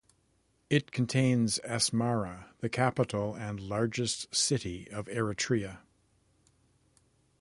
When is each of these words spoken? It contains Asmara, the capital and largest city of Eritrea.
It 0.67 0.91
contains 0.91 1.59
Asmara, 1.63 2.49
the 2.59 2.69
capital 2.69 3.35
and 3.37 3.59
largest 3.59 4.33
city 4.35 4.89
of 4.89 5.05
Eritrea. 5.05 5.81